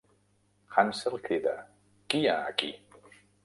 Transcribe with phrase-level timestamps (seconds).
[0.75, 1.53] Hansel crida:
[2.09, 2.75] "Qui hi ha aquí?"